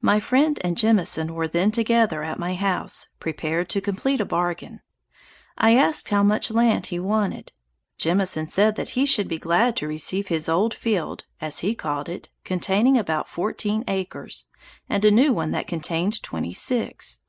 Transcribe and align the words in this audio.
My 0.00 0.20
friend 0.20 0.60
and 0.62 0.76
Jemison 0.78 1.34
were 1.34 1.48
then 1.48 1.72
together 1.72 2.22
at 2.22 2.38
my 2.38 2.54
house, 2.54 3.08
prepared 3.18 3.68
to 3.70 3.80
complete 3.80 4.20
a 4.20 4.24
bargain. 4.24 4.80
I 5.58 5.74
asked 5.74 6.10
how 6.10 6.22
much 6.22 6.52
land 6.52 6.86
he 6.86 7.00
wanted? 7.00 7.50
Jemison 7.98 8.46
said 8.48 8.76
that 8.76 8.90
he 8.90 9.04
should 9.04 9.26
be 9.26 9.38
glad 9.38 9.74
to 9.78 9.88
receive 9.88 10.28
his 10.28 10.48
old 10.48 10.72
field 10.72 11.24
(as 11.40 11.58
he 11.66 11.74
called 11.74 12.08
it) 12.08 12.28
containing 12.44 12.96
about 12.96 13.28
fourteen 13.28 13.82
acres, 13.88 14.44
and 14.88 15.04
a 15.04 15.10
new 15.10 15.32
one 15.32 15.50
that 15.50 15.66
contained 15.66 16.22
twenty 16.22 16.52
six. 16.52 17.22